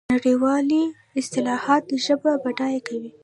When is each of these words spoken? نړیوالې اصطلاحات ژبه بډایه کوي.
نړیوالې 0.13 0.83
اصطلاحات 1.19 1.85
ژبه 2.05 2.31
بډایه 2.43 2.81
کوي. 2.87 3.09